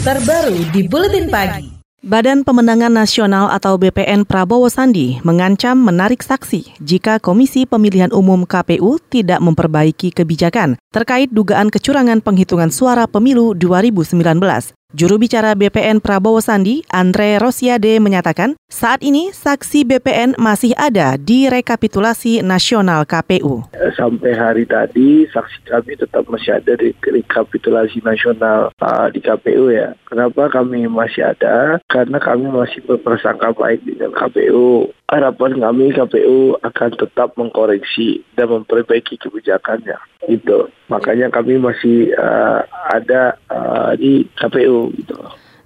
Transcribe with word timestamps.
terbaru 0.00 0.56
di 0.72 0.88
Buletin 0.88 1.28
Pagi. 1.28 1.76
Badan 2.00 2.40
Pemenangan 2.40 2.88
Nasional 2.88 3.52
atau 3.52 3.76
BPN 3.76 4.24
Prabowo 4.24 4.64
Sandi 4.72 5.20
mengancam 5.20 5.76
menarik 5.76 6.24
saksi 6.24 6.80
jika 6.80 7.20
Komisi 7.20 7.68
Pemilihan 7.68 8.08
Umum 8.08 8.48
KPU 8.48 8.96
tidak 9.12 9.44
memperbaiki 9.44 10.08
kebijakan 10.08 10.80
terkait 10.88 11.28
dugaan 11.28 11.68
kecurangan 11.68 12.24
penghitungan 12.24 12.72
suara 12.72 13.04
pemilu 13.04 13.52
2019. 13.52 14.72
Juru 14.90 15.22
bicara 15.22 15.54
BPN 15.54 16.02
Prabowo 16.02 16.42
Sandi, 16.42 16.82
Andre 16.90 17.38
Rosiade 17.38 18.02
menyatakan, 18.02 18.58
saat 18.66 19.06
ini 19.06 19.30
saksi 19.30 19.86
BPN 19.86 20.34
masih 20.34 20.74
ada 20.74 21.14
di 21.14 21.46
rekapitulasi 21.46 22.42
nasional 22.42 23.06
KPU. 23.06 23.70
Sampai 23.94 24.34
hari 24.34 24.66
tadi 24.66 25.30
saksi 25.30 25.62
kami 25.70 25.94
tetap 25.94 26.26
masih 26.26 26.58
ada 26.58 26.74
di 26.74 26.90
rekapitulasi 27.06 28.02
nasional 28.02 28.74
uh, 28.82 29.06
di 29.14 29.22
KPU 29.22 29.70
ya. 29.70 29.94
Kenapa 30.10 30.50
kami 30.50 30.90
masih 30.90 31.22
ada? 31.22 31.78
Karena 31.86 32.18
kami 32.18 32.50
masih 32.50 32.82
berprasangka 32.82 33.54
baik 33.54 33.86
dengan 33.86 34.10
KPU. 34.10 34.90
Harapan 35.10 35.58
kami 35.58 35.90
KPU 35.90 36.54
akan 36.62 36.90
tetap 36.94 37.34
mengkoreksi 37.34 38.22
dan 38.38 38.46
memperbaiki 38.46 39.18
kebijakannya. 39.18 39.98
Itu. 40.30 40.70
Makanya 40.86 41.34
kami 41.34 41.58
masih 41.58 42.14
uh, 42.14 42.62
ada 42.94 43.34
uh, 43.50 43.90
di 43.98 44.22
KPU 44.38 44.94
gitu. 44.94 45.18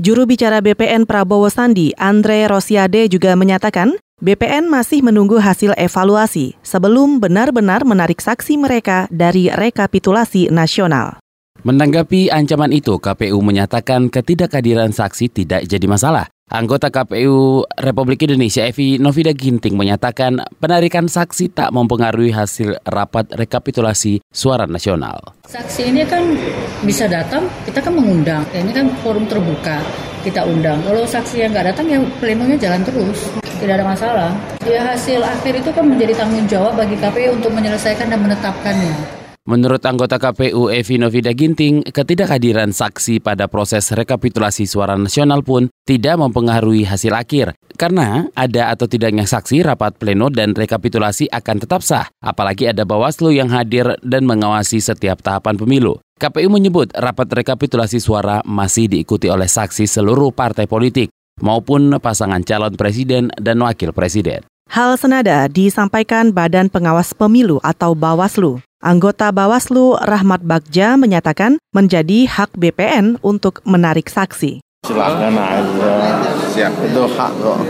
Juru 0.00 0.28
bicara 0.28 0.60
BPN 0.60 1.08
Prabowo 1.08 1.48
Sandi, 1.48 1.92
Andre 1.96 2.48
Rosiade 2.48 3.08
juga 3.08 3.36
menyatakan, 3.36 3.96
BPN 4.20 4.68
masih 4.68 5.00
menunggu 5.00 5.40
hasil 5.40 5.72
evaluasi 5.76 6.56
sebelum 6.60 7.20
benar-benar 7.20 7.84
menarik 7.88 8.20
saksi 8.20 8.60
mereka 8.60 9.08
dari 9.08 9.48
rekapitulasi 9.48 10.52
nasional. 10.52 11.20
Menanggapi 11.60 12.32
ancaman 12.32 12.72
itu, 12.72 12.96
KPU 12.96 13.40
menyatakan 13.44 14.08
ketidakhadiran 14.08 14.96
saksi 14.96 15.28
tidak 15.28 15.68
jadi 15.68 15.84
masalah. 15.84 16.32
Anggota 16.50 16.90
KPU 16.90 17.62
Republik 17.78 18.26
Indonesia 18.26 18.66
Evi 18.66 18.98
Novida 18.98 19.30
Ginting 19.30 19.78
menyatakan 19.78 20.42
penarikan 20.58 21.06
saksi 21.06 21.54
tak 21.54 21.70
mempengaruhi 21.70 22.34
hasil 22.34 22.74
rapat 22.90 23.30
rekapitulasi 23.38 24.18
suara 24.34 24.66
nasional. 24.66 25.38
Saksi 25.46 25.94
ini 25.94 26.02
kan 26.02 26.34
bisa 26.82 27.06
datang, 27.06 27.46
kita 27.70 27.78
kan 27.78 27.94
mengundang. 27.94 28.42
Ini 28.50 28.66
kan 28.74 28.90
forum 28.98 29.30
terbuka, 29.30 29.78
kita 30.26 30.42
undang. 30.42 30.82
Kalau 30.82 31.06
saksi 31.06 31.38
yang 31.38 31.54
nggak 31.54 31.70
datang 31.70 31.86
ya 31.86 32.02
plenonya 32.18 32.58
jalan 32.58 32.82
terus, 32.82 33.30
tidak 33.62 33.78
ada 33.78 33.86
masalah. 33.86 34.30
Ya 34.66 34.82
hasil 34.82 35.22
akhir 35.22 35.54
itu 35.54 35.70
kan 35.70 35.86
menjadi 35.86 36.18
tanggung 36.18 36.50
jawab 36.50 36.74
bagi 36.74 36.98
KPU 36.98 37.38
untuk 37.38 37.54
menyelesaikan 37.54 38.10
dan 38.10 38.26
menetapkannya. 38.26 39.19
Menurut 39.50 39.82
anggota 39.82 40.14
KPU 40.14 40.70
Evi 40.70 40.94
Novida 40.94 41.34
Ginting, 41.34 41.82
ketidakhadiran 41.82 42.70
saksi 42.70 43.18
pada 43.18 43.50
proses 43.50 43.90
rekapitulasi 43.90 44.62
suara 44.62 44.94
nasional 44.94 45.42
pun 45.42 45.66
tidak 45.82 46.22
mempengaruhi 46.22 46.86
hasil 46.86 47.10
akhir. 47.10 47.58
Karena 47.74 48.30
ada 48.38 48.70
atau 48.70 48.86
tidaknya 48.86 49.26
saksi, 49.26 49.66
rapat 49.66 49.98
pleno 49.98 50.30
dan 50.30 50.54
rekapitulasi 50.54 51.26
akan 51.34 51.66
tetap 51.66 51.82
sah. 51.82 52.06
Apalagi 52.22 52.70
ada 52.70 52.86
Bawaslu 52.86 53.34
yang 53.34 53.50
hadir 53.50 53.90
dan 54.06 54.22
mengawasi 54.22 54.78
setiap 54.78 55.18
tahapan 55.18 55.58
pemilu. 55.58 55.98
KPU 56.22 56.46
menyebut 56.46 56.94
rapat 56.94 57.26
rekapitulasi 57.42 57.98
suara 57.98 58.46
masih 58.46 58.86
diikuti 58.86 59.26
oleh 59.26 59.50
saksi 59.50 59.82
seluruh 59.82 60.30
partai 60.30 60.70
politik 60.70 61.10
maupun 61.42 61.90
pasangan 61.98 62.46
calon 62.46 62.78
presiden 62.78 63.34
dan 63.34 63.58
wakil 63.66 63.90
presiden. 63.90 64.46
Hal 64.70 64.94
senada 64.94 65.50
disampaikan 65.50 66.30
Badan 66.30 66.70
Pengawas 66.70 67.10
Pemilu 67.18 67.58
atau 67.66 67.98
Bawaslu. 67.98 68.62
Anggota 68.80 69.28
Bawaslu 69.28 70.00
Rahmat 70.00 70.40
Bagja 70.40 70.96
menyatakan 70.96 71.60
menjadi 71.76 72.24
hak 72.24 72.56
BPN 72.56 73.20
untuk 73.20 73.60
menarik 73.68 74.08
saksi. 74.08 74.64
Silakan 74.88 75.36
aja, 75.36 76.16
siap 76.48 76.72
itu 76.80 77.02
hak 77.04 77.32
kok. 77.44 77.60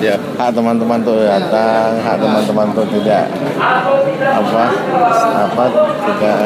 Ya, 0.00 0.16
hak 0.16 0.56
teman-teman 0.56 1.04
tuh 1.04 1.20
datang, 1.20 2.00
hak 2.00 2.16
teman-teman 2.16 2.72
tuh 2.72 2.88
tidak 2.96 3.28
apa 4.24 4.64
apa 5.52 5.64
tidak 6.00 6.38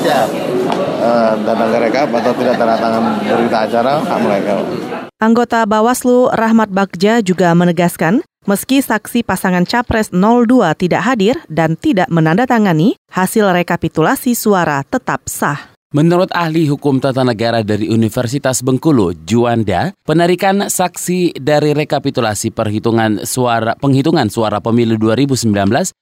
ya 0.00 0.20
datang 1.44 1.68
ke 1.68 1.78
rekap 1.84 2.08
atau 2.08 2.32
tidak 2.32 2.54
tanda 2.56 2.80
tangan 2.80 3.04
berita 3.28 3.58
acara 3.68 3.92
hak 4.08 4.18
mereka. 4.24 4.52
Anggota 5.20 5.68
Bawaslu 5.68 6.32
Rahmat 6.32 6.72
Bagja 6.72 7.20
juga 7.20 7.52
menegaskan 7.52 8.24
Meski 8.46 8.78
saksi 8.78 9.26
pasangan 9.26 9.66
Capres 9.66 10.14
02 10.14 10.70
tidak 10.78 11.02
hadir 11.02 11.34
dan 11.50 11.74
tidak 11.74 12.06
menandatangani, 12.06 12.94
hasil 13.10 13.50
rekapitulasi 13.50 14.38
suara 14.38 14.86
tetap 14.86 15.26
sah. 15.26 15.74
Menurut 15.90 16.30
ahli 16.30 16.70
hukum 16.70 17.02
tata 17.02 17.26
negara 17.26 17.66
dari 17.66 17.90
Universitas 17.90 18.62
Bengkulu, 18.62 19.18
Juanda, 19.26 19.90
penarikan 20.06 20.70
saksi 20.70 21.42
dari 21.42 21.74
rekapitulasi 21.74 22.54
perhitungan 22.54 23.26
suara 23.26 23.74
penghitungan 23.82 24.30
suara 24.30 24.62
pemilu 24.62 24.94
2019 24.94 25.50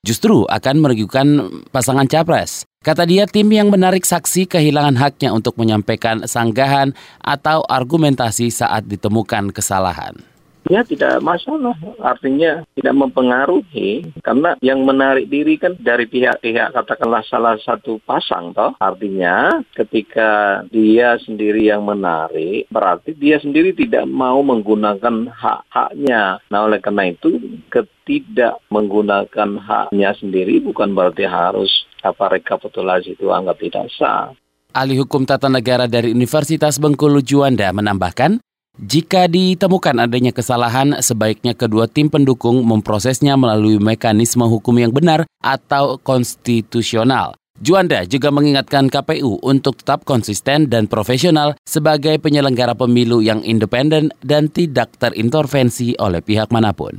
justru 0.05 0.45
akan 0.45 0.77
merugikan 0.85 1.49
pasangan 1.73 2.05
capres. 2.05 2.69
Kata 2.85 3.09
dia, 3.09 3.25
tim 3.25 3.49
yang 3.49 3.73
menarik 3.73 4.05
saksi 4.05 4.45
kehilangan 4.53 5.01
haknya 5.01 5.33
untuk 5.33 5.57
menyampaikan 5.57 6.29
sanggahan 6.29 6.93
atau 7.25 7.65
argumentasi 7.65 8.53
saat 8.53 8.85
ditemukan 8.85 9.49
kesalahan 9.49 10.34
ya 10.69 10.85
tidak 10.85 11.21
masalah. 11.21 11.77
Artinya 12.01 12.65
tidak 12.77 12.95
mempengaruhi 12.95 14.15
karena 14.25 14.57
yang 14.65 14.85
menarik 14.85 15.29
diri 15.29 15.57
kan 15.61 15.77
dari 15.81 16.09
pihak-pihak 16.09 16.73
katakanlah 16.75 17.25
salah 17.27 17.57
satu 17.61 18.01
pasang 18.05 18.53
toh. 18.57 18.77
Artinya 18.81 19.61
ketika 19.77 20.63
dia 20.69 21.17
sendiri 21.23 21.69
yang 21.69 21.85
menarik 21.85 22.69
berarti 22.73 23.17
dia 23.17 23.41
sendiri 23.41 23.77
tidak 23.77 24.09
mau 24.09 24.41
menggunakan 24.41 25.31
hak-haknya. 25.33 26.41
Nah 26.49 26.61
oleh 26.65 26.81
karena 26.81 27.13
itu 27.13 27.41
ketidak 27.69 28.61
menggunakan 28.69 29.61
haknya 29.61 30.11
sendiri 30.17 30.61
bukan 30.61 30.93
berarti 30.93 31.25
harus 31.25 31.71
apa 32.05 32.37
rekapitulasi 32.37 33.17
itu 33.17 33.33
anggap 33.33 33.57
tidak 33.61 33.89
sah. 33.97 34.33
Ahli 34.75 34.99
Hukum 34.99 35.23
Tata 35.23 35.47
Negara 35.47 35.87
dari 35.87 36.11
Universitas 36.11 36.83
Bengkulu 36.83 37.23
Juanda 37.23 37.71
menambahkan, 37.71 38.43
jika 38.75 39.31
ditemukan 39.31 40.03
adanya 40.03 40.35
kesalahan, 40.35 40.99
sebaiknya 40.99 41.55
kedua 41.55 41.87
tim 41.87 42.11
pendukung 42.11 42.59
memprosesnya 42.67 43.39
melalui 43.39 43.79
mekanisme 43.79 44.43
hukum 44.51 44.75
yang 44.83 44.91
benar 44.91 45.31
atau 45.39 45.95
konstitusional. 46.03 47.39
Juanda 47.63 48.03
juga 48.03 48.35
mengingatkan 48.35 48.91
KPU 48.91 49.39
untuk 49.47 49.79
tetap 49.79 50.03
konsisten 50.03 50.67
dan 50.67 50.91
profesional 50.91 51.55
sebagai 51.63 52.19
penyelenggara 52.19 52.75
pemilu 52.75 53.23
yang 53.23 53.47
independen 53.47 54.11
dan 54.27 54.51
tidak 54.51 54.99
terintervensi 54.99 55.95
oleh 56.03 56.19
pihak 56.19 56.51
mana 56.51 56.75
pun. 56.75 56.99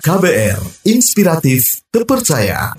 KBR, 0.00 0.88
inspiratif, 0.88 1.84
terpercaya. 1.92 2.72